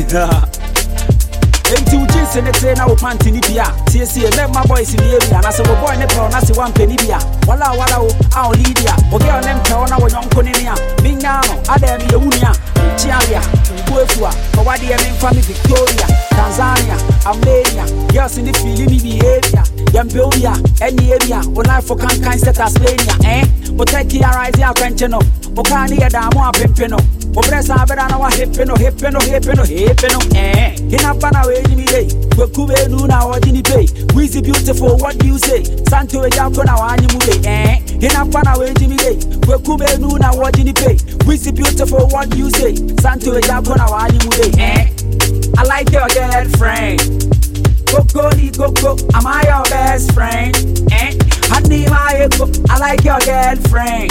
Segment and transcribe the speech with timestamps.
[0.00, 0.42] panty taa
[1.76, 5.34] enti wogye nse ne tire na wo panty ne bia tiesie mɛma boys ne yɛmi
[5.38, 8.48] anaasɛ wo boy ne pɛw na se woampɛ ne bia wala a wala wo a
[8.50, 12.04] ɔlidi a obi a ɔne mpɛw na wɔnyɔnko ne ne a menyaa no adaa me
[12.04, 12.52] yɛwu nua
[12.96, 13.40] chiaria
[13.86, 16.06] mbuefua kawadeɛ memfa me victoria.
[16.30, 16.96] Tanzania
[17.26, 23.44] armenia yɛs ne fili me behavia yɛmpɛwia ɛneɛ bia wo lifo kankan sɛ tasmania eh?
[23.80, 24.10] Or life for can kind set Tasmania, eh?
[24.10, 25.12] Protect your eyes, your pension,
[25.54, 26.98] Okani Adamo, Pimpino,
[27.34, 30.74] Obresa Abana, Hipino, Hipino, Hipino, Hipino, eh?
[30.80, 35.26] In a pana way, Jimmy Day, Kube Nuna or Jimmy Bay, Wheezy beautiful, what do
[35.26, 35.64] you say?
[35.88, 37.80] Santo Yakona, Animude, eh?
[38.00, 42.38] In a pana way, Jimmy Day, Kube Nuna, what Jimmy Bay, Wheezy beautiful, what do
[42.38, 42.74] you say?
[43.00, 44.90] Santo Yakona, Animude, eh?
[45.58, 47.00] I like your girlfriend.
[47.86, 50.56] Coco, Coco, am I your best friend?
[50.92, 51.29] Eh?
[51.50, 54.10] My echo, I like your girlfriend.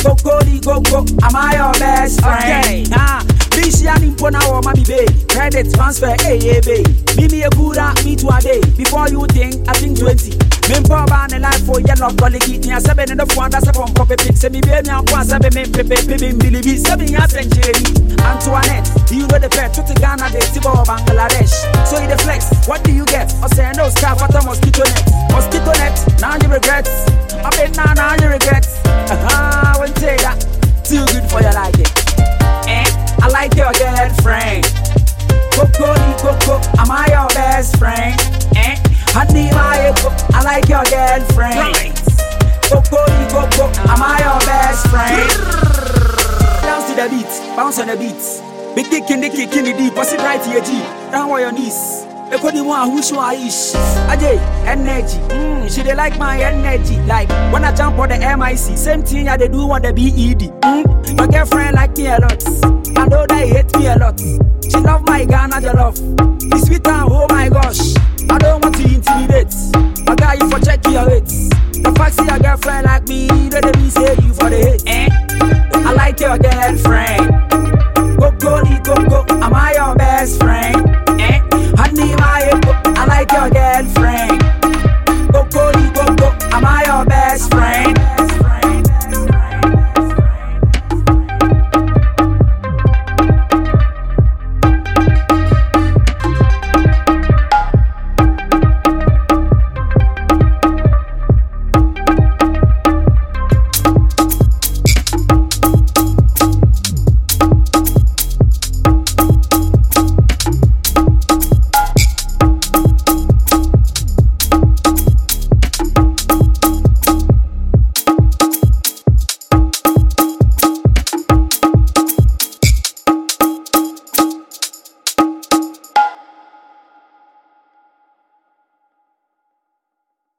[0.00, 2.64] Coco, Coco, am I your best friend?
[2.64, 3.22] Okay, ah.
[3.50, 5.06] Bishi and Impona or Mommy Bay.
[5.28, 6.82] Credit transfer, hey, hey, bay.
[7.16, 8.60] Mimi a good me to a day.
[8.76, 10.38] Before you think, I think 20.
[10.68, 13.92] Men po ba ne life for yellow colleague ni asabe ne dofo anda se pon
[13.94, 17.12] pop pick se mi be mi anko asabe me pepe pepe mbili bi se mi
[17.12, 17.24] ya
[19.30, 21.52] century Antoinette you know the pet to Ghana de Tibo Bangladesh.
[21.86, 23.32] So you the flex what do you get?
[23.42, 25.04] I say no scarf at a mosquito net.
[25.30, 26.88] Mosquito net now you regret
[27.44, 30.40] I bet now now you regret uh-huh when say that.
[30.84, 31.90] Too good for your liking.
[32.68, 32.84] Eh
[33.20, 34.64] I like your girlfriend.
[35.52, 38.18] Coco Coco am I your best friend?
[38.56, 38.76] Eh
[39.12, 39.92] Honey, my
[40.34, 41.94] I like your girlfriend.
[42.68, 43.00] Coco,
[43.32, 45.30] Coco, am I your best friend?
[46.62, 48.47] Dance to the beat, bounce on the beat.
[48.78, 50.70] Big dick in the kick in the deep, what's it right here, G?
[51.10, 52.06] Down on your knees.
[52.30, 53.74] Eko di one who's who I ish.
[54.06, 55.18] Ajay, energy.
[55.34, 56.94] Mm, she they like my energy.
[57.00, 60.54] Like when I jump on the MIC, same thing I they do on the BED.
[60.62, 62.38] Mm, my girlfriend like me a lot.
[62.96, 64.20] I know they hate me a lot.
[64.20, 65.96] She love my Ghana love.
[66.38, 67.82] The sweet and oh my gosh.